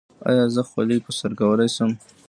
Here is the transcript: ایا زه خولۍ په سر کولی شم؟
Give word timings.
ایا 0.29 0.43
زه 0.55 0.61
خولۍ 0.69 0.99
په 1.05 1.11
سر 1.19 1.31
کولی 1.39 1.69
شم؟ 1.75 1.91